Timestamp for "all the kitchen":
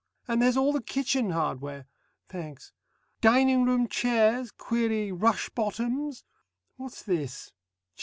0.57-1.29